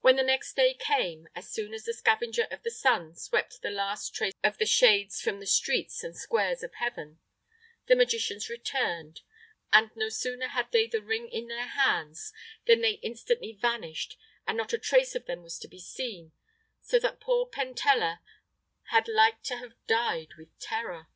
[0.00, 3.70] When the next day came, as soon as the scavenger of the sun swept the
[3.72, 7.18] last trace of the shades from the streets and squares of heaven,
[7.86, 9.22] the magicians returned,
[9.72, 12.32] and no sooner had they the ring in their hands
[12.66, 14.16] than they instantly vanished,
[14.46, 16.30] and not a trace of them was to be seen,
[16.80, 18.20] so that poor Pentella
[18.90, 21.08] had like to have died with terror.